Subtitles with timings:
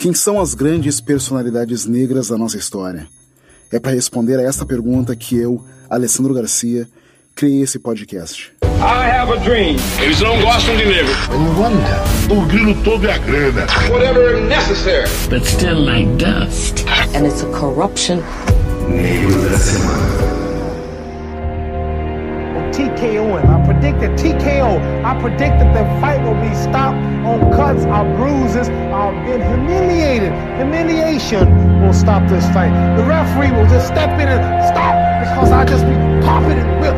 [0.00, 3.06] Quem são as grandes personalidades negras da nossa história?
[3.70, 6.88] É para responder a esta pergunta que eu, Alessandro Garcia,
[7.34, 8.50] criei esse podcast.
[8.62, 9.76] I have a dream.
[10.00, 11.12] Eles não gostam de negro.
[12.30, 13.66] O grilo todo é a grana.
[13.90, 15.06] Whatever necessary.
[15.28, 16.82] but still like dust.
[17.14, 18.22] and it's a corruption.
[23.00, 23.40] TKO.
[23.48, 24.76] I predicted TKO.
[25.04, 30.36] I predicted the fight will be stopped on cuts or bruises or being humiliated.
[30.60, 31.48] Humiliation
[31.80, 32.68] will stop this fight.
[32.98, 34.92] The referee will just step in and stop
[35.24, 36.92] because I just be popping and whip,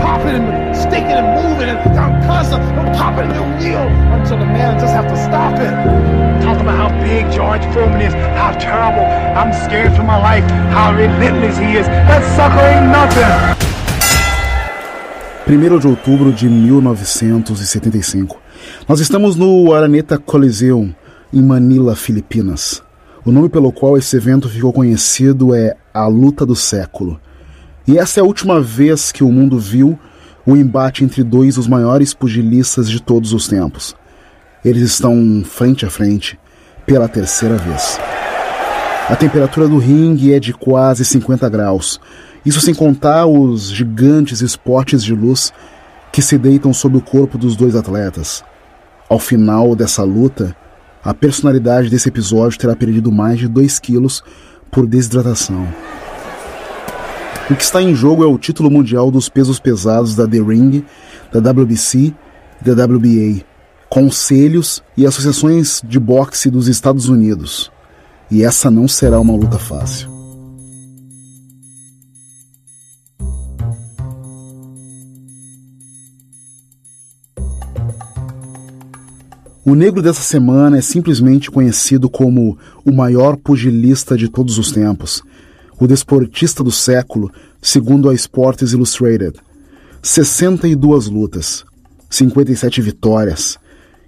[0.00, 3.84] popping and sticking and moving and I'm constant I'm popping and kneel
[4.16, 5.72] until the man just have to stop it.
[6.40, 9.04] Talk about how big George Foreman is, how terrible.
[9.36, 11.86] I'm scared for my life, how relentless he is.
[11.86, 13.63] That sucker ain't nothing.
[15.46, 18.40] 1 de outubro de 1975.
[18.88, 20.94] Nós estamos no Araneta Coliseum,
[21.30, 22.82] em Manila, Filipinas.
[23.26, 27.20] O nome pelo qual esse evento ficou conhecido é a Luta do Século.
[27.86, 29.98] E essa é a última vez que o mundo viu
[30.46, 33.94] o embate entre dois dos maiores pugilistas de todos os tempos.
[34.64, 36.38] Eles estão frente a frente
[36.86, 38.00] pela terceira vez.
[39.10, 42.00] A temperatura do ringue é de quase 50 graus.
[42.44, 45.52] Isso sem contar os gigantes esportes de luz
[46.12, 48.44] que se deitam sobre o corpo dos dois atletas.
[49.08, 50.54] Ao final dessa luta,
[51.02, 54.22] a personalidade desse episódio terá perdido mais de 2 quilos
[54.70, 55.66] por desidratação.
[57.50, 60.84] O que está em jogo é o título mundial dos pesos pesados da The Ring,
[61.30, 62.14] da WBC
[62.62, 63.44] e da WBA,
[63.90, 67.70] conselhos e associações de boxe dos Estados Unidos.
[68.30, 70.13] E essa não será uma luta fácil.
[79.66, 85.22] O negro dessa semana é simplesmente conhecido como o maior pugilista de todos os tempos,
[85.80, 89.40] o desportista do século, segundo a Sports Illustrated.
[90.02, 91.64] 62 lutas,
[92.10, 93.58] 57 vitórias.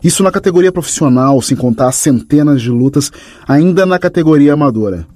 [0.05, 3.11] Isso na categoria profissional, sem contar centenas de lutas
[3.49, 5.07] ainda na categoria amadora.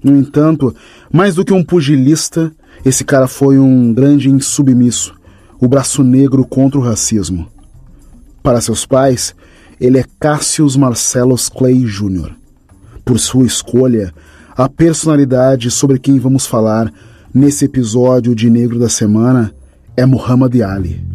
[0.00, 0.72] No entanto,
[1.12, 2.52] mais do que um pugilista,
[2.84, 5.12] esse cara foi um grande insubmisso,
[5.60, 7.48] o braço negro contra o racismo.
[8.44, 9.34] Para seus pais,
[9.80, 12.32] ele é Cassius Marcellus Clay Jr.
[13.04, 14.12] Por sua escolha,
[14.56, 16.92] a personalidade sobre quem vamos falar
[17.32, 19.54] nesse episódio de Negro da Semana
[19.96, 21.06] é Muhammad Ali.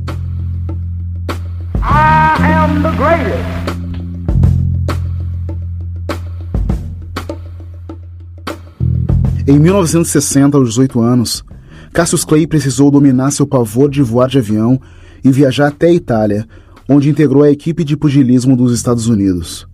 [9.45, 11.44] Em 1960, aos 18 anos,
[11.91, 14.80] Cassius Clay precisou dominar seu pavor de voar de avião
[15.24, 16.47] e viajar até a Itália,
[16.88, 19.67] onde integrou a equipe de pugilismo dos Estados Unidos.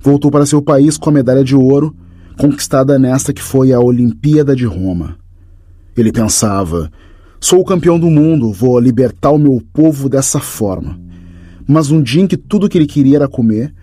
[0.00, 1.94] Voltou para seu país com a medalha de ouro,
[2.38, 5.16] conquistada nesta que foi a Olimpíada de Roma.
[5.96, 6.90] Ele pensava:
[7.40, 10.98] sou o campeão do mundo, vou libertar o meu povo dessa forma.
[11.66, 13.74] Mas um dia em que tudo que ele queria era comer,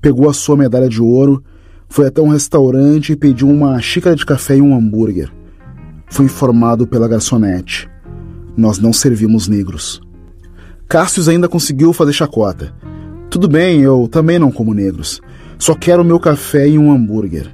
[0.00, 1.42] pegou a sua medalha de ouro,
[1.88, 5.30] foi até um restaurante e pediu uma xícara de café e um hambúrguer.
[6.08, 7.88] Foi informado pela garçonete:
[8.56, 10.00] Nós não servimos negros.
[10.88, 12.72] Cassius ainda conseguiu fazer chacota.
[13.28, 15.20] Tudo bem, eu também não como negros.
[15.58, 17.50] Só quero meu café e um hambúrguer.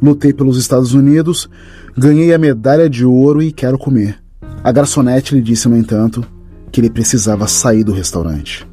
[0.00, 1.48] Lutei pelos Estados Unidos,
[1.96, 4.18] ganhei a medalha de ouro e quero comer.
[4.62, 6.24] A garçonete lhe disse, no entanto,
[6.70, 8.66] que ele precisava sair do restaurante.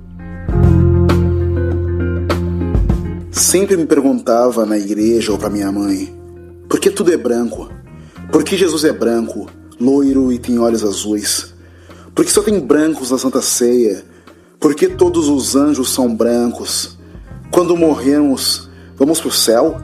[3.32, 6.14] Sempre me perguntava na igreja ou para minha mãe:
[6.70, 7.70] por que tudo é branco?
[8.32, 9.48] Por que Jesus é branco,
[9.80, 11.53] loiro e tem olhos azuis?
[12.16, 14.06] Por que só tem brancos na Santa Ceia?
[14.60, 16.96] Por que todos os anjos são brancos?
[17.50, 19.82] Quando morremos, vamos para o céu?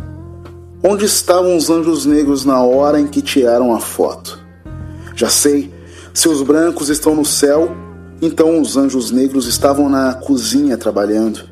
[0.83, 4.39] Onde estavam os anjos negros na hora em que tiraram a foto?
[5.15, 5.73] Já sei,
[6.13, 7.75] se os brancos estão no céu,
[8.21, 11.49] então os anjos negros estavam na cozinha trabalhando.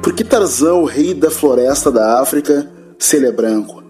[0.00, 3.82] Por que Tarzan, o rei da floresta da África, se ele é branco?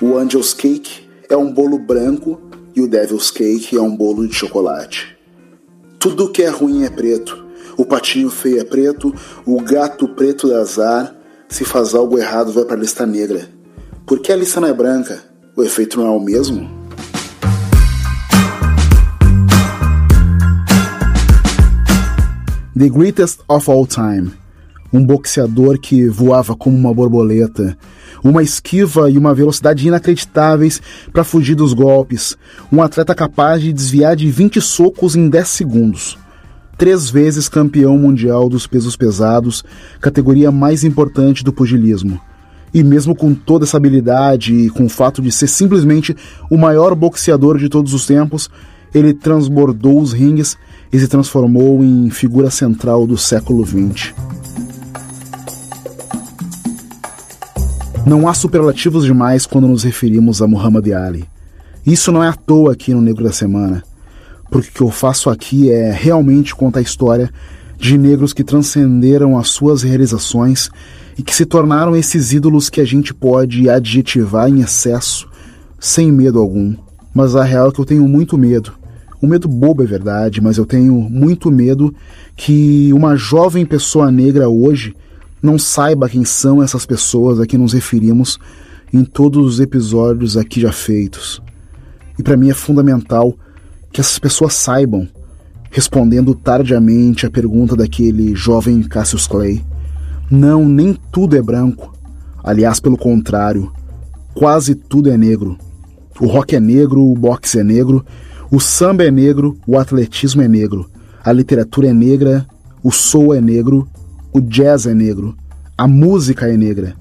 [0.00, 2.45] O Angel's Cake é um bolo branco
[2.76, 5.16] e o Devil's Cake é um bolo de chocolate.
[5.98, 7.46] Tudo que é ruim é preto.
[7.74, 9.14] O patinho feio é preto,
[9.46, 11.16] o gato preto dá azar.
[11.48, 13.48] Se faz algo errado, vai para a lista negra.
[14.04, 15.24] Por que a lista não é branca?
[15.56, 16.68] O efeito não é o mesmo?
[22.78, 24.32] The Greatest of All Time.
[24.96, 27.76] Um boxeador que voava como uma borboleta,
[28.24, 30.80] uma esquiva e uma velocidade inacreditáveis
[31.12, 32.34] para fugir dos golpes,
[32.72, 36.18] um atleta capaz de desviar de 20 socos em 10 segundos.
[36.78, 39.62] Três vezes campeão mundial dos pesos pesados,
[40.00, 42.18] categoria mais importante do pugilismo.
[42.72, 46.16] E mesmo com toda essa habilidade e com o fato de ser simplesmente
[46.50, 48.48] o maior boxeador de todos os tempos,
[48.94, 50.56] ele transbordou os ringues
[50.90, 54.14] e se transformou em figura central do século XX.
[58.06, 61.24] Não há superlativos demais quando nos referimos a Muhammad Ali.
[61.84, 63.82] Isso não é à toa aqui no Negro da Semana,
[64.48, 67.28] porque o que eu faço aqui é realmente contar a história
[67.76, 70.70] de negros que transcenderam as suas realizações
[71.18, 75.28] e que se tornaram esses ídolos que a gente pode adjetivar em excesso,
[75.76, 76.76] sem medo algum.
[77.12, 78.72] Mas a real é que eu tenho muito medo.
[79.20, 81.92] Um medo bobo é verdade, mas eu tenho muito medo
[82.36, 84.94] que uma jovem pessoa negra hoje
[85.42, 88.38] não saiba quem são essas pessoas a que nos referimos
[88.92, 91.42] em todos os episódios aqui já feitos.
[92.18, 93.34] E para mim é fundamental
[93.92, 95.08] que essas pessoas saibam,
[95.70, 99.64] respondendo tardiamente à pergunta daquele jovem Cassius Clay.
[100.30, 101.94] Não, nem tudo é branco.
[102.42, 103.72] Aliás, pelo contrário,
[104.34, 105.58] quase tudo é negro.
[106.20, 108.04] O rock é negro, o boxe é negro,
[108.50, 110.88] o samba é negro, o atletismo é negro,
[111.22, 112.46] a literatura é negra,
[112.82, 113.88] o soul é negro,
[114.36, 115.34] o jazz é negro,
[115.78, 116.94] a música é negra.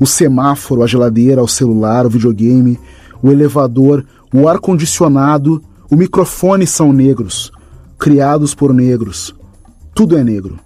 [0.00, 2.80] O semáforo, a geladeira, o celular, o videogame,
[3.22, 4.04] o elevador,
[4.34, 7.52] o ar-condicionado, o microfone são negros,
[7.96, 9.32] criados por negros.
[9.94, 10.58] Tudo é negro.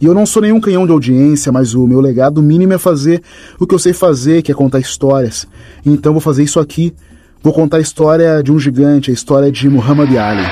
[0.00, 3.22] E eu não sou nenhum canhão de audiência, mas o meu legado mínimo é fazer
[3.60, 5.46] o que eu sei fazer, que é contar histórias.
[5.84, 6.92] Então vou fazer isso aqui.
[7.40, 10.42] Vou contar a história de um gigante, a história de Muhammad Ali.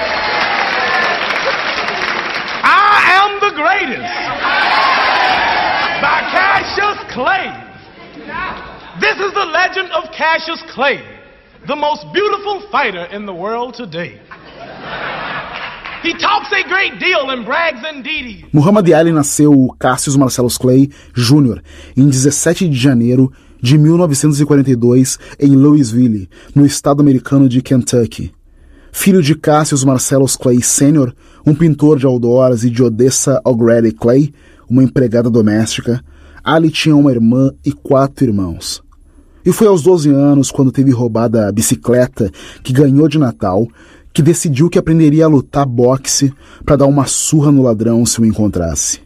[7.15, 7.47] Clay.
[9.01, 11.01] This is the legend of Cassius Clay,
[11.65, 14.21] the most beautiful fighter in the world today.
[16.03, 18.47] He talks a great deal and brags indeed.
[18.53, 21.63] Muhammad Ali nasceu Cassius Marcellus Clay Jr.
[21.97, 23.33] em 17 de janeiro
[23.63, 28.33] de 1942 em Louisville, no estado americano de Kentucky.
[28.91, 31.15] Filho de Cassius Marcellus Clay Sr.,
[31.47, 34.35] um pintor de outdoors, e de Odessa O'Grady Clay,
[34.69, 36.03] uma empregada doméstica,
[36.45, 38.83] Ali tinha uma irmã e quatro irmãos.
[39.47, 42.31] E foi aos 12 anos, quando teve roubada a bicicleta
[42.63, 43.67] que ganhou de Natal,
[44.13, 46.33] que decidiu que aprenderia a lutar boxe
[46.65, 49.01] para dar uma surra no ladrão se o encontrasse.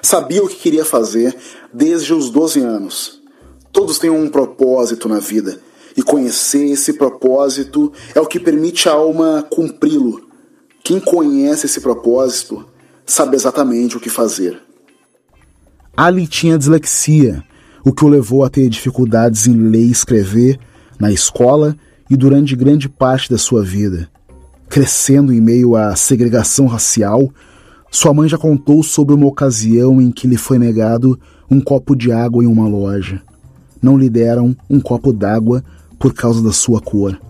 [0.00, 1.36] Sabia o que queria fazer
[1.74, 3.20] desde os 12 anos.
[3.72, 5.58] Todos têm um propósito na vida,
[5.96, 10.22] e conhecer esse propósito é o que permite a alma cumpri-lo.
[10.82, 12.64] Quem conhece esse propósito
[13.04, 14.60] sabe exatamente o que fazer.
[15.96, 17.44] Ali tinha dislexia,
[17.84, 20.58] o que o levou a ter dificuldades em ler e escrever
[20.98, 21.76] na escola
[22.08, 24.08] e durante grande parte da sua vida.
[24.70, 27.30] Crescendo em meio à segregação racial,
[27.90, 32.10] sua mãe já contou sobre uma ocasião em que lhe foi negado um copo de
[32.10, 33.20] água em uma loja.
[33.82, 35.62] Não lhe deram um copo d'água
[35.98, 37.20] por causa da sua cor.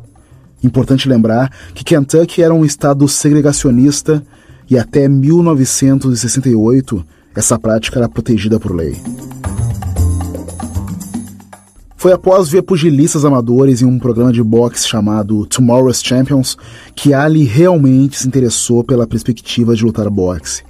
[0.62, 4.24] Importante lembrar que Kentucky era um estado segregacionista
[4.70, 8.96] e até 1968 essa prática era protegida por lei.
[12.02, 16.56] Foi após ver pugilistas amadores em um programa de boxe chamado Tomorrow's Champions
[16.96, 20.64] que Ali realmente se interessou pela perspectiva de lutar boxe.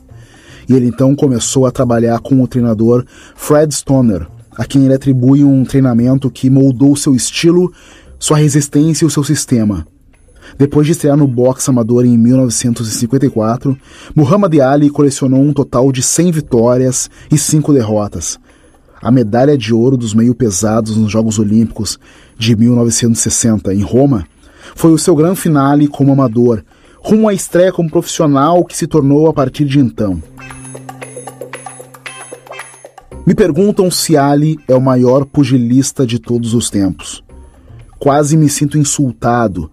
[0.69, 3.05] E ele então começou a trabalhar com o treinador
[3.35, 7.73] Fred Stoner, a quem ele atribui um treinamento que moldou seu estilo,
[8.19, 9.87] sua resistência e o seu sistema,
[10.59, 13.77] depois de estrear no boxe amador em 1954,
[14.15, 18.39] Muhammad Ali colecionou um total de 100 vitórias e 5 derrotas.
[19.01, 21.99] A medalha de ouro dos meio-pesados nos Jogos Olímpicos
[22.39, 24.25] de 1960 em Roma
[24.77, 26.63] foi o seu grande finale como amador,
[27.01, 30.23] rumo à estreia como profissional que se tornou a partir de então.
[33.27, 37.23] Me perguntam se Ali é o maior pugilista de todos os tempos.
[37.99, 39.71] Quase me sinto insultado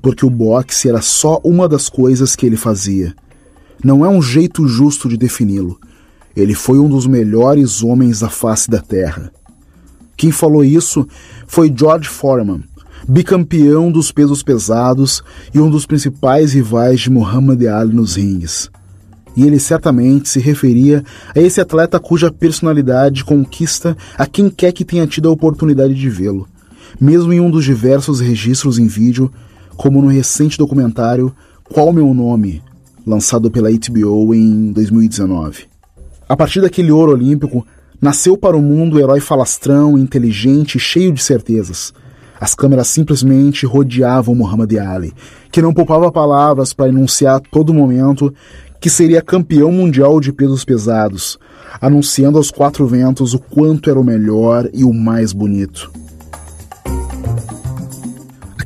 [0.00, 3.14] porque o boxe era só uma das coisas que ele fazia.
[3.82, 5.78] Não é um jeito justo de defini-lo.
[6.36, 9.32] Ele foi um dos melhores homens da face da terra.
[10.16, 11.06] Quem falou isso
[11.46, 12.62] foi George Foreman,
[13.08, 15.22] bicampeão dos pesos pesados
[15.54, 18.70] e um dos principais rivais de Muhammad Ali nos rings.
[19.36, 24.84] E ele certamente se referia a esse atleta cuja personalidade conquista a quem quer que
[24.84, 26.48] tenha tido a oportunidade de vê-lo,
[27.00, 29.30] mesmo em um dos diversos registros em vídeo
[29.78, 31.32] como no recente documentário
[31.72, 32.60] Qual Meu Nome,
[33.06, 35.66] lançado pela HBO em 2019.
[36.28, 37.64] A partir daquele ouro olímpico,
[38.02, 41.94] nasceu para o mundo o herói falastrão, inteligente e cheio de certezas.
[42.40, 45.14] As câmeras simplesmente rodeavam Muhammad Ali,
[45.50, 48.34] que não poupava palavras para enunciar a todo momento
[48.80, 51.38] que seria campeão mundial de pesos pesados,
[51.80, 55.90] anunciando aos quatro ventos o quanto era o melhor e o mais bonito.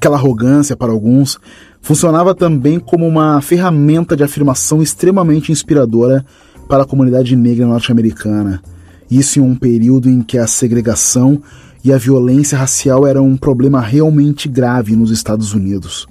[0.03, 1.39] Aquela arrogância, para alguns,
[1.81, 6.27] funcionava também como uma ferramenta de afirmação extremamente inspiradora
[6.69, 8.61] para a comunidade negra norte-americana.
[9.09, 11.41] Isso em um período em que a segregação
[11.85, 16.09] e a violência racial eram um problema realmente grave nos Estados Unidos.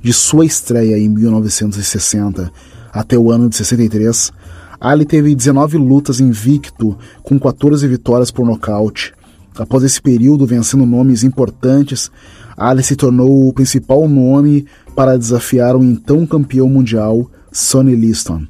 [0.00, 2.50] De sua estreia em 1960
[2.90, 4.32] até o ano de 63,
[4.80, 9.12] Ali teve 19 lutas invicto, com 14 vitórias por nocaute.
[9.58, 12.10] Após esse período, vencendo nomes importantes,
[12.58, 18.42] Ali se tornou o principal nome para desafiar o então campeão mundial, Sonny Liston.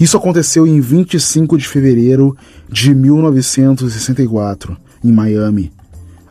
[0.00, 2.34] Isso aconteceu em 25 de fevereiro
[2.66, 4.74] de 1964,
[5.04, 5.70] em Miami.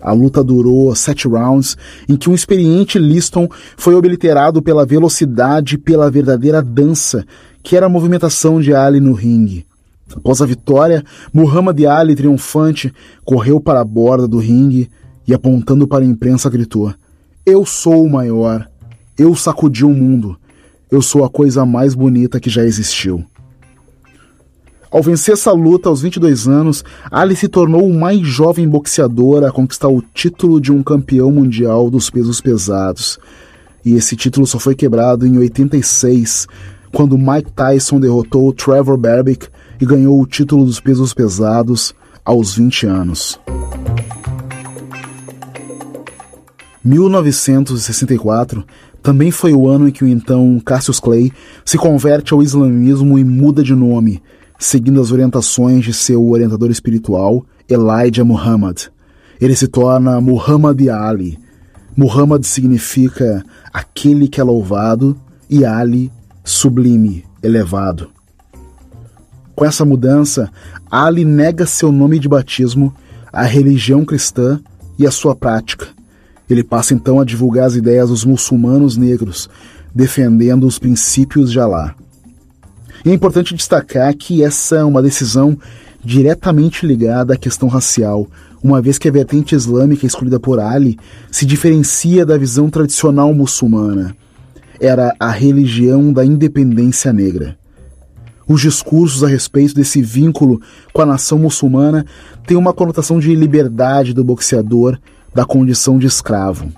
[0.01, 1.77] A luta durou sete rounds,
[2.07, 7.23] em que um experiente Liston foi obliterado pela velocidade e pela verdadeira dança,
[7.61, 9.63] que era a movimentação de Ali no ringue.
[10.15, 12.91] Após a vitória, Muhammad Ali, triunfante,
[13.23, 14.89] correu para a borda do ringue
[15.27, 16.93] e, apontando para a imprensa, gritou:
[17.45, 18.69] Eu sou o maior.
[19.17, 20.37] Eu sacudi o mundo.
[20.89, 23.23] Eu sou a coisa mais bonita que já existiu.
[24.91, 29.51] Ao vencer essa luta aos 22 anos, Ali se tornou o mais jovem boxeador a
[29.51, 33.19] conquistar o título de um campeão mundial dos pesos pesados.
[33.85, 36.47] E esse título só foi quebrado em 86,
[36.91, 39.47] quando Mike Tyson derrotou Trevor Berbick
[39.79, 41.93] e ganhou o título dos pesos pesados
[42.25, 43.39] aos 20 anos.
[46.83, 48.65] 1964
[49.01, 51.31] também foi o ano em que o então Cassius Clay
[51.65, 54.21] se converte ao islamismo e muda de nome,
[54.57, 58.87] seguindo as orientações de seu orientador espiritual, Elijah Muhammad.
[59.39, 61.39] Ele se torna Muhammad Ali.
[61.95, 63.43] Muhammad significa
[63.73, 65.19] aquele que é louvado
[65.49, 66.11] e Ali,
[66.43, 68.09] sublime, elevado.
[69.55, 70.49] Com essa mudança,
[70.91, 72.93] Ali nega seu nome de batismo,
[73.31, 74.59] a religião cristã
[74.97, 75.98] e a sua prática.
[76.49, 79.49] Ele passa então a divulgar as ideias dos muçulmanos negros,
[79.93, 81.95] defendendo os princípios de Alá.
[83.05, 85.57] É importante destacar que essa é uma decisão
[86.03, 88.27] diretamente ligada à questão racial,
[88.63, 90.97] uma vez que a vertente islâmica escolhida por Ali
[91.31, 94.15] se diferencia da visão tradicional muçulmana.
[94.79, 97.57] Era a religião da independência negra.
[98.47, 100.59] Os discursos a respeito desse vínculo
[100.91, 102.05] com a nação muçulmana
[102.47, 104.97] têm uma conotação de liberdade do boxeador
[105.33, 106.71] da condição de escravo.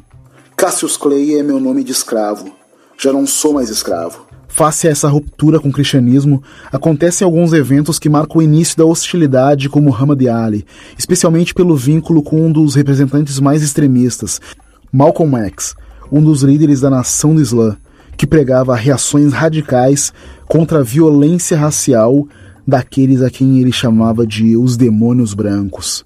[0.55, 2.51] Cassius Clay é meu nome de escravo.
[2.98, 4.27] Já não sou mais escravo.
[4.48, 8.86] Face a essa ruptura com o cristianismo, acontecem alguns eventos que marcam o início da
[8.86, 10.65] hostilidade com Muhammad Ali,
[10.98, 14.41] especialmente pelo vínculo com um dos representantes mais extremistas,
[14.91, 15.74] Malcolm X,
[16.12, 17.77] um dos líderes da nação do Islã,
[18.17, 20.13] que pregava reações radicais
[20.48, 22.27] contra a violência racial
[22.67, 26.05] daqueles a quem ele chamava de os demônios brancos.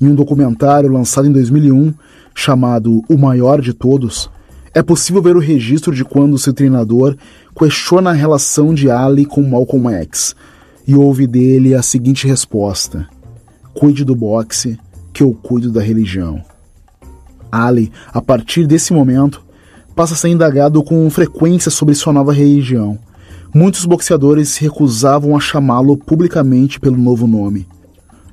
[0.00, 1.94] Em um documentário lançado em 2001,
[2.34, 4.28] chamado O Maior de Todos,
[4.74, 7.16] é possível ver o registro de quando seu treinador
[7.56, 10.34] questiona a relação de Ali com Malcolm X
[10.86, 13.08] e ouve dele a seguinte resposta:
[13.72, 14.78] Cuide do boxe,
[15.12, 16.42] que eu cuido da religião.
[17.50, 19.40] Ali, a partir desse momento,
[19.94, 22.98] passa a ser indagado com frequência sobre sua nova religião.
[23.54, 27.68] Muitos boxeadores se recusavam a chamá-lo publicamente pelo novo nome.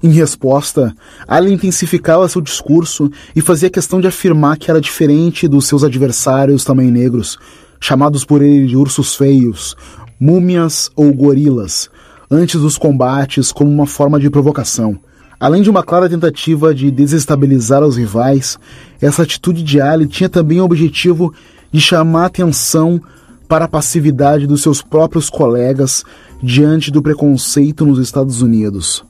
[0.03, 0.95] Em resposta,
[1.27, 6.65] Ali intensificava seu discurso e fazia questão de afirmar que era diferente dos seus adversários
[6.65, 7.37] também negros,
[7.79, 9.75] chamados por ele de ursos feios,
[10.19, 11.87] múmias ou gorilas,
[12.31, 14.97] antes dos combates como uma forma de provocação.
[15.39, 18.57] Além de uma clara tentativa de desestabilizar os rivais,
[18.99, 21.31] essa atitude de Ali tinha também o objetivo
[21.71, 22.99] de chamar atenção
[23.47, 26.03] para a passividade dos seus próprios colegas
[26.41, 29.03] diante do preconceito nos Estados Unidos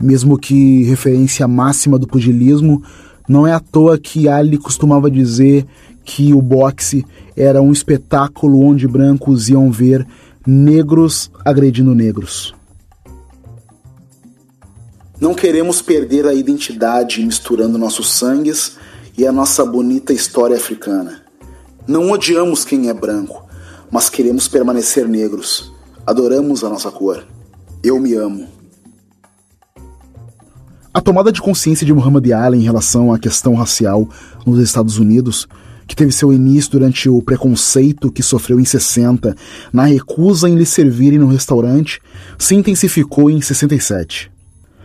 [0.00, 2.82] mesmo que referência máxima do pugilismo,
[3.28, 5.66] não é à toa que Ali costumava dizer
[6.04, 7.04] que o boxe
[7.36, 10.06] era um espetáculo onde brancos iam ver
[10.46, 12.54] negros agredindo negros.
[15.20, 18.76] Não queremos perder a identidade misturando nossos sangues
[19.16, 21.22] e a nossa bonita história africana.
[21.86, 23.44] Não odiamos quem é branco,
[23.90, 25.72] mas queremos permanecer negros.
[26.06, 27.26] Adoramos a nossa cor.
[27.82, 28.57] Eu me amo.
[30.98, 34.08] A tomada de consciência de Muhammad Ali em relação à questão racial
[34.44, 35.46] nos Estados Unidos,
[35.86, 39.32] que teve seu início durante o preconceito que sofreu em 60,
[39.72, 42.00] na recusa em lhe servirem no restaurante,
[42.36, 44.28] se intensificou em 67.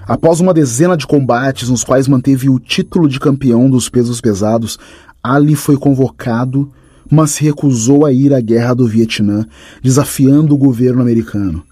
[0.07, 4.77] Após uma dezena de combates nos quais manteve o título de campeão dos pesos pesados,
[5.23, 6.71] Ali foi convocado,
[7.09, 9.47] mas recusou a ir à guerra do Vietnã,
[9.81, 11.63] desafiando o governo americano.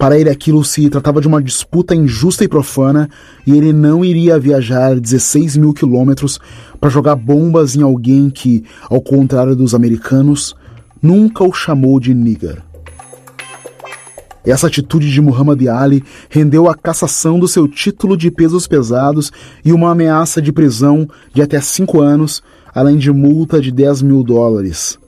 [0.00, 3.06] Para ele aquilo se tratava de uma disputa injusta e profana
[3.46, 6.40] e ele não iria viajar 16 mil quilômetros
[6.80, 10.56] para jogar bombas em alguém que, ao contrário dos americanos,
[11.02, 12.62] nunca o chamou de nigger.
[14.42, 19.30] Essa atitude de Muhammad Ali rendeu a cassação do seu título de pesos pesados
[19.62, 22.42] e uma ameaça de prisão de até cinco anos,
[22.74, 24.98] além de multa de 10 mil dólares.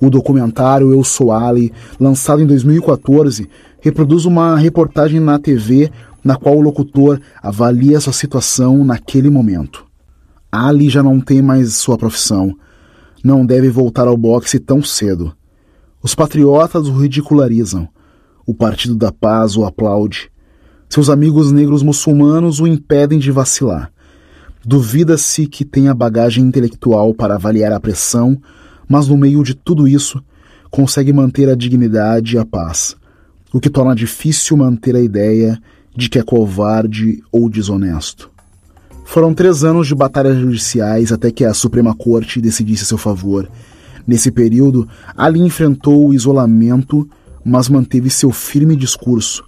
[0.00, 3.48] O documentário Eu Sou Ali, lançado em 2014,
[3.84, 5.90] reproduz uma reportagem na TV
[6.24, 9.84] na qual o locutor avalia sua situação naquele momento.
[10.50, 12.56] Ali já não tem mais sua profissão.
[13.22, 15.36] Não deve voltar ao boxe tão cedo.
[16.02, 17.86] Os patriotas o ridicularizam.
[18.46, 20.30] O Partido da Paz o aplaude.
[20.88, 23.92] Seus amigos negros muçulmanos o impedem de vacilar.
[24.64, 28.40] Duvida-se que tenha bagagem intelectual para avaliar a pressão,
[28.88, 30.24] mas no meio de tudo isso,
[30.70, 32.96] consegue manter a dignidade e a paz
[33.54, 35.62] o que torna difícil manter a ideia
[35.96, 38.28] de que é covarde ou desonesto.
[39.04, 43.48] Foram três anos de batalhas judiciais até que a Suprema Corte decidisse a seu favor.
[44.04, 47.08] Nesse período, Ali enfrentou o isolamento,
[47.44, 49.44] mas manteve seu firme discurso,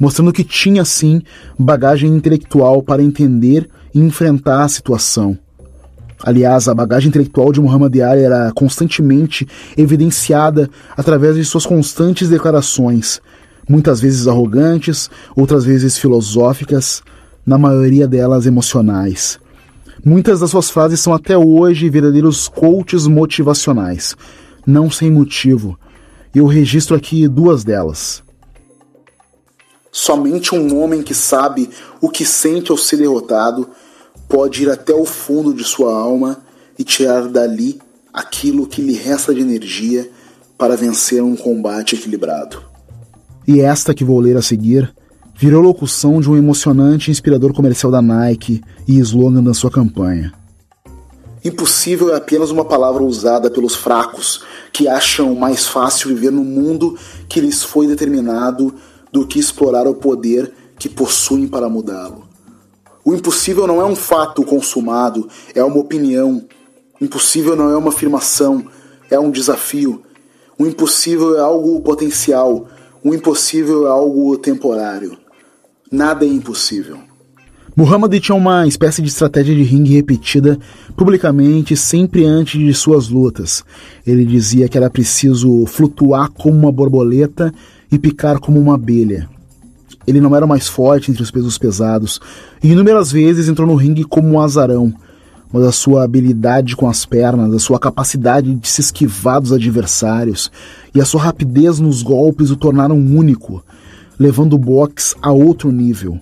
[0.00, 1.20] mostrando que tinha sim
[1.58, 5.38] bagagem intelectual para entender e enfrentar a situação.
[6.24, 13.20] Aliás, a bagagem intelectual de Muhammad Ali era constantemente evidenciada através de suas constantes declarações,
[13.72, 17.02] muitas vezes arrogantes, outras vezes filosóficas,
[17.44, 19.40] na maioria delas emocionais.
[20.04, 24.14] Muitas das suas frases são até hoje verdadeiros coaches motivacionais,
[24.66, 25.78] não sem motivo.
[26.34, 28.22] Eu registro aqui duas delas.
[29.90, 33.70] Somente um homem que sabe o que sente ao ser derrotado
[34.28, 36.42] pode ir até o fundo de sua alma
[36.78, 37.80] e tirar dali
[38.12, 40.10] aquilo que lhe resta de energia
[40.58, 42.71] para vencer um combate equilibrado.
[43.46, 44.92] E esta que vou ler a seguir
[45.36, 50.32] virou locução de um emocionante e inspirador comercial da Nike e slogan da sua campanha.
[51.44, 56.96] Impossível é apenas uma palavra usada pelos fracos que acham mais fácil viver no mundo
[57.28, 58.72] que lhes foi determinado
[59.10, 62.28] do que explorar o poder que possuem para mudá-lo.
[63.04, 66.44] O impossível não é um fato consumado, é uma opinião.
[67.00, 68.64] Impossível não é uma afirmação,
[69.10, 70.02] é um desafio.
[70.56, 72.68] O impossível é algo potencial,
[73.04, 75.16] o impossível é algo temporário.
[75.90, 76.98] Nada é impossível.
[77.74, 80.58] Muhammad tinha uma espécie de estratégia de ringue repetida
[80.94, 83.64] publicamente sempre antes de suas lutas.
[84.06, 87.52] Ele dizia que era preciso flutuar como uma borboleta
[87.90, 89.28] e picar como uma abelha.
[90.06, 92.20] Ele não era mais forte entre os pesos pesados
[92.62, 94.92] e inúmeras vezes entrou no ringue como um azarão,
[95.52, 100.50] mas a sua habilidade com as pernas, a sua capacidade de se esquivar dos adversários
[100.94, 103.62] e a sua rapidez nos golpes o tornaram único,
[104.18, 106.18] levando o boxe a outro nível.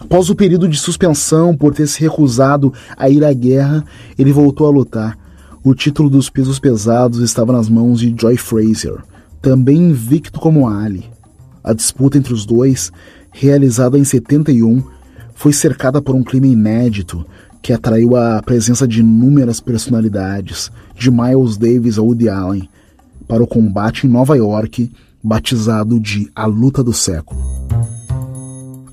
[0.00, 3.84] Após o período de suspensão por ter se recusado a ir à guerra,
[4.18, 5.18] ele voltou a lutar.
[5.62, 8.98] O título dos pesos pesados estava nas mãos de Joy Frazier,
[9.40, 11.04] também invicto como Ali.
[11.62, 12.92] A disputa entre os dois,
[13.32, 14.82] realizada em 71,
[15.34, 17.24] foi cercada por um clima inédito,
[17.64, 22.68] que atraiu a presença de inúmeras personalidades, de Miles Davis a Woody Allen,
[23.26, 27.40] para o combate em Nova York, batizado de A Luta do Século.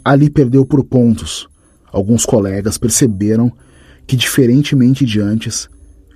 [0.06, 1.50] Ali perdeu por pontos.
[1.92, 3.52] Alguns colegas perceberam
[4.08, 5.68] que, diferentemente de antes,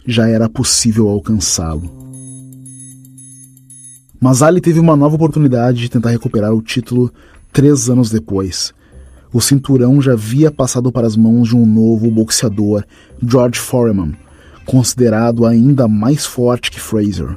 [0.07, 1.91] já era possível alcançá-lo.
[4.17, 7.11] Mas Ali teve uma nova oportunidade de tentar recuperar o título
[7.51, 8.73] três anos depois,
[9.35, 12.85] o cinturão já havia passado para as mãos de um novo boxeador,
[13.21, 14.13] George Foreman,
[14.65, 17.35] considerado ainda mais forte que Fraser.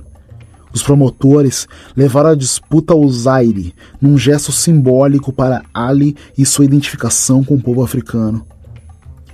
[0.72, 7.42] Os promotores levaram a disputa ao Zaire, num gesto simbólico para Ali e sua identificação
[7.42, 8.46] com o povo africano.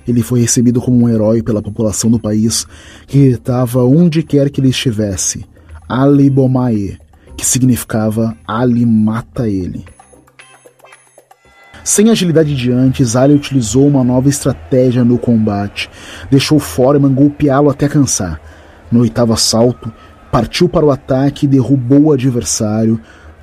[0.09, 2.67] Ele foi recebido como um herói pela população do país,
[3.07, 5.45] que gritava onde quer que ele estivesse,
[5.87, 6.97] Ali Bomae,
[7.37, 9.85] que significava Ali mata ele.
[11.85, 15.91] Sem agilidade de antes, Ali utilizou uma nova estratégia no combate.
[16.31, 18.41] Deixou Foreman golpeá-lo até cansar.
[18.91, 19.93] No oitavo assalto,
[20.33, 22.99] partiu para o ataque e derrubou o adversário,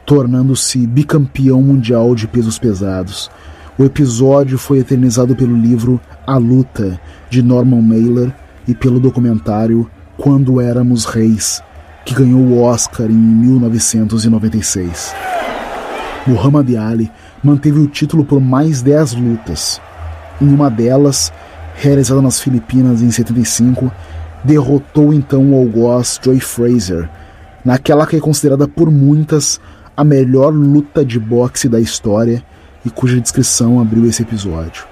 [0.08, 3.30] tornando-se bicampeão mundial de pesos pesados.
[3.77, 6.99] O episódio foi eternizado pelo livro A Luta,
[7.30, 8.34] de Norman Mailer,
[8.67, 11.62] e pelo documentário Quando Éramos Reis,
[12.04, 15.31] que ganhou o Oscar em 1996.
[16.27, 17.12] Muhammad Ali
[17.43, 19.81] manteve o título por mais 10 lutas.
[20.39, 21.34] Em uma delas,
[21.75, 23.91] realizada nas Filipinas em 75,
[24.43, 27.10] derrotou então o algoz Joy Fraser,
[27.65, 29.60] naquela que é considerada por muitas
[29.95, 32.43] a melhor luta de boxe da história
[32.86, 34.86] e cuja descrição abriu esse episódio.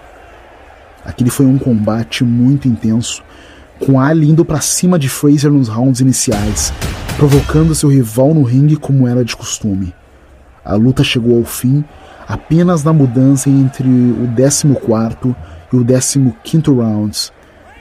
[1.05, 3.23] Aquele foi um combate muito intenso,
[3.79, 6.73] com Ali indo para cima de Fraser nos rounds iniciais,
[7.17, 9.93] provocando seu rival no ringue como era de costume.
[10.63, 11.83] A luta chegou ao fim
[12.27, 14.67] apenas na mudança entre o 14
[15.71, 17.33] e o 15 rounds,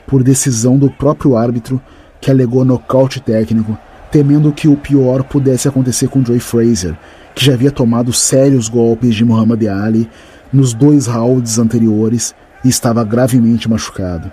[0.06, 1.80] por decisão do próprio árbitro
[2.20, 3.76] que alegou nocaute técnico,
[4.10, 6.96] temendo que o pior pudesse acontecer com Joy Fraser,
[7.34, 10.08] que já havia tomado sérios golpes de Muhammad Ali
[10.52, 14.32] nos dois rounds anteriores e estava gravemente machucado.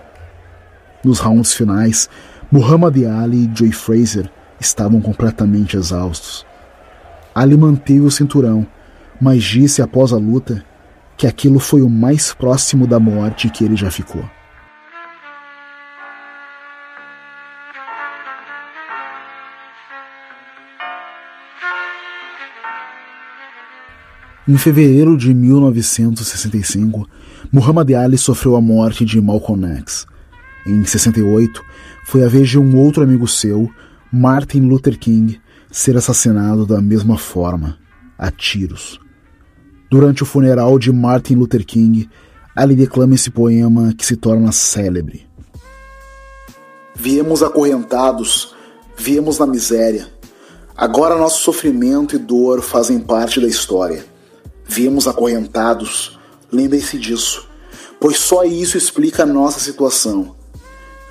[1.04, 2.10] Nos rounds finais,
[2.52, 6.46] Muhammad Ali e Joy Fraser estavam completamente exaustos.
[7.36, 8.66] Ali manteve o cinturão,
[9.20, 10.64] mas disse após a luta
[11.18, 14.24] que aquilo foi o mais próximo da morte que ele já ficou.
[24.48, 27.06] Em fevereiro de 1965,
[27.52, 30.06] Muhammad Ali sofreu a morte de Malcolm X.
[30.66, 31.62] Em 68,
[32.06, 33.70] foi a vez de um outro amigo seu,
[34.10, 35.42] Martin Luther King,
[35.78, 37.78] ser assassinado da mesma forma,
[38.18, 39.00] a tiros.
[39.90, 42.10] Durante o funeral de Martin Luther King,
[42.56, 45.28] Ali declama esse poema que se torna célebre.
[46.96, 48.56] Viemos acorrentados,
[48.98, 50.08] viemos na miséria.
[50.76, 54.06] Agora nosso sofrimento e dor fazem parte da história
[54.68, 56.18] Viemos acorrentados,
[56.52, 57.48] lembrem-se disso,
[58.00, 60.36] pois só isso explica a nossa situação.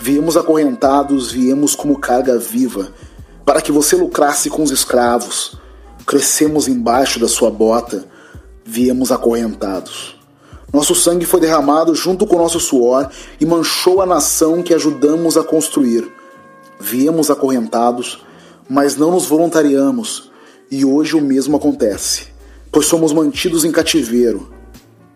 [0.00, 2.92] Viemos acorrentados, viemos como carga viva,
[3.44, 5.58] para que você lucrasse com os escravos.
[6.06, 8.06] Crescemos embaixo da sua bota,
[8.64, 10.16] viemos acorrentados.
[10.72, 13.08] Nosso sangue foi derramado junto com nosso suor
[13.40, 16.10] e manchou a nação que ajudamos a construir.
[16.80, 18.24] Viemos acorrentados,
[18.68, 20.30] mas não nos voluntariamos,
[20.70, 22.34] e hoje o mesmo acontece
[22.74, 24.52] pois somos mantidos em cativeiro.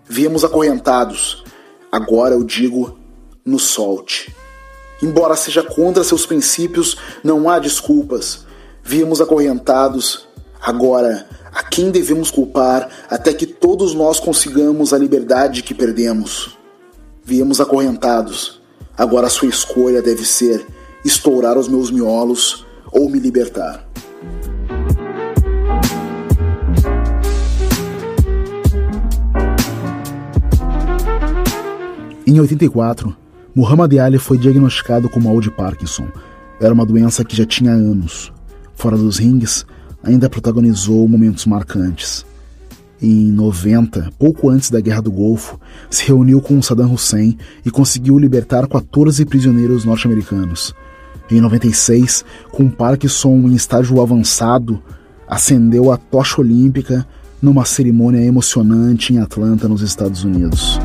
[0.09, 1.43] Viemos acorrentados,
[1.91, 2.97] agora eu digo,
[3.45, 4.33] nos solte.
[5.01, 8.45] Embora seja contra seus princípios, não há desculpas.
[8.83, 10.27] Viemos acorrentados,
[10.61, 16.57] agora a quem devemos culpar até que todos nós consigamos a liberdade que perdemos?
[17.25, 18.61] Viemos acorrentados,
[18.97, 20.67] agora sua escolha deve ser
[21.05, 23.87] estourar os meus miolos ou me libertar.
[32.27, 33.17] Em 84,
[33.59, 36.07] Muhammad Ali foi diagnosticado com mal de Parkinson.
[36.61, 38.33] Era uma doença que já tinha anos.
[38.77, 39.67] Fora dos rings,
[40.01, 42.25] ainda protagonizou momentos marcantes.
[43.03, 45.59] Em 90, pouco antes da Guerra do Golfo,
[45.91, 50.73] se reuniu com Saddam Hussein e conseguiu libertar 14 prisioneiros norte-americanos.
[51.29, 54.81] Em 96, com Parkinson em estágio avançado,
[55.27, 57.05] acendeu a tocha olímpica
[57.43, 60.79] numa cerimônia emocionante em Atlanta, nos Estados Unidos.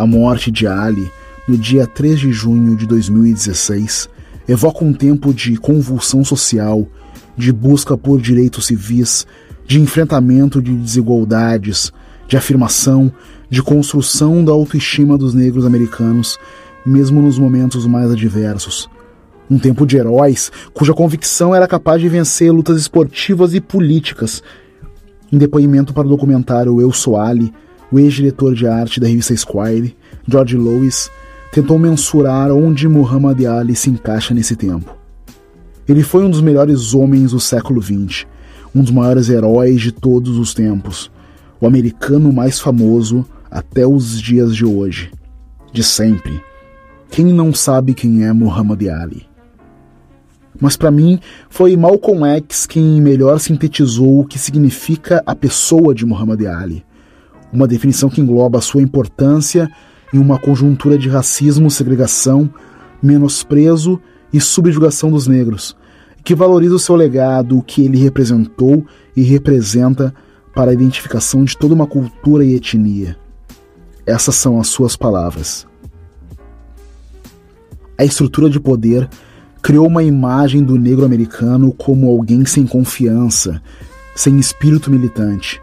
[0.00, 1.12] A morte de Ali,
[1.46, 4.08] no dia 3 de junho de 2016,
[4.48, 6.88] evoca um tempo de convulsão social,
[7.36, 9.26] de busca por direitos civis,
[9.66, 11.92] de enfrentamento de desigualdades,
[12.26, 13.12] de afirmação,
[13.50, 16.38] de construção da autoestima dos negros americanos,
[16.86, 18.88] mesmo nos momentos mais adversos.
[19.50, 24.42] Um tempo de heróis cuja convicção era capaz de vencer lutas esportivas e políticas.
[25.30, 27.52] Em depoimento para o documentário Eu Sou Ali,
[27.90, 31.10] o ex-diretor de arte da revista Esquire, George Lois,
[31.52, 34.96] tentou mensurar onde Muhammad Ali se encaixa nesse tempo.
[35.88, 38.26] Ele foi um dos melhores homens do século XX,
[38.74, 41.10] um dos maiores heróis de todos os tempos,
[41.60, 45.10] o americano mais famoso até os dias de hoje,
[45.72, 46.40] de sempre.
[47.10, 49.28] Quem não sabe quem é Muhammad Ali?
[50.60, 56.06] Mas para mim foi Malcolm X quem melhor sintetizou o que significa a pessoa de
[56.06, 56.84] Muhammad Ali
[57.52, 59.70] uma definição que engloba a sua importância
[60.12, 62.50] em uma conjuntura de racismo, segregação,
[63.02, 64.00] menosprezo
[64.32, 65.76] e subjugação dos negros,
[66.24, 68.84] que valoriza o seu legado, o que ele representou
[69.16, 70.14] e representa
[70.54, 73.16] para a identificação de toda uma cultura e etnia.
[74.06, 75.66] Essas são as suas palavras.
[77.96, 79.08] A estrutura de poder
[79.62, 83.62] criou uma imagem do negro americano como alguém sem confiança,
[84.14, 85.60] sem espírito militante.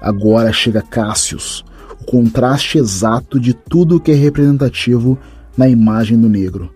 [0.00, 1.64] Agora chega Cassius,
[2.00, 5.18] o contraste exato de tudo que é representativo
[5.56, 6.70] na imagem do negro.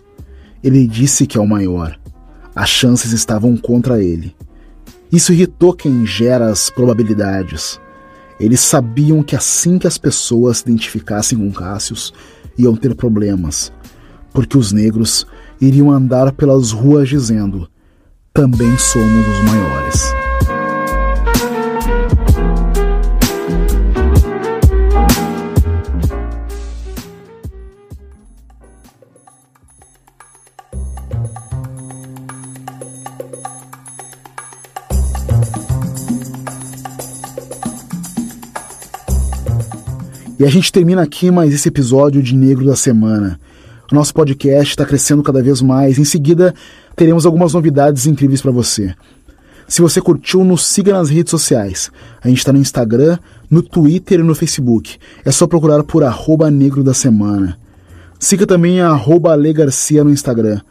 [0.62, 1.98] Ele disse que é o maior.
[2.54, 4.35] As chances estavam contra ele.
[5.12, 7.80] Isso irritou quem gera as probabilidades.
[8.38, 12.12] Eles sabiam que assim que as pessoas se identificassem com Cassius,
[12.56, 13.72] iam ter problemas,
[14.33, 15.26] porque os negros
[15.61, 17.68] iriam andar pelas ruas dizendo:
[18.33, 20.19] também somos os maiores.
[40.40, 43.38] E a gente termina aqui mais esse episódio de Negro da Semana.
[43.92, 45.98] O nosso podcast está crescendo cada vez mais.
[45.98, 46.55] Em seguida,
[46.96, 48.94] teremos algumas novidades incríveis para você.
[49.68, 51.90] Se você curtiu, nos siga nas redes sociais.
[52.22, 53.18] A gente está no Instagram,
[53.50, 54.96] no Twitter e no Facebook.
[55.26, 57.59] É só procurar por arroba Negro da Semana.
[58.18, 60.62] Siga também a arroba Ale Garcia no Instagram.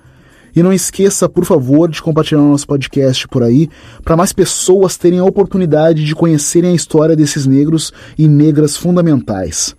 [0.56, 3.70] E não esqueça, por favor, de compartilhar nosso podcast por aí,
[4.04, 9.76] para mais pessoas terem a oportunidade de conhecerem a história desses negros e negras fundamentais.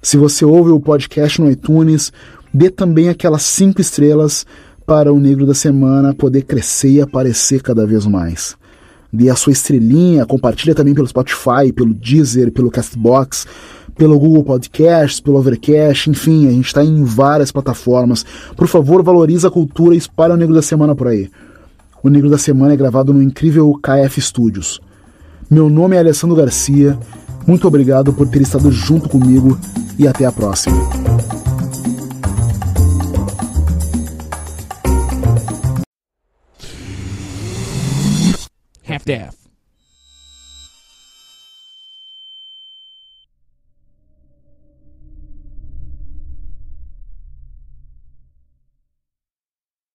[0.00, 2.12] Se você ouve o podcast no iTunes,
[2.52, 4.46] dê também aquelas cinco estrelas
[4.86, 8.56] para o Negro da Semana poder crescer e aparecer cada vez mais.
[9.14, 13.46] Dê a sua estrelinha, compartilha também pelo Spotify, pelo Deezer, pelo Castbox,
[13.96, 18.26] pelo Google Podcasts, pelo Overcast, enfim, a gente está em várias plataformas.
[18.56, 21.30] Por favor, valorize a cultura e espalhe o Negro da Semana por aí.
[22.02, 24.80] O Negro da Semana é gravado no incrível KF Studios.
[25.48, 26.98] Meu nome é Alessandro Garcia,
[27.46, 29.56] muito obrigado por ter estado junto comigo
[29.96, 31.13] e até a próxima.
[38.94, 39.43] half daff.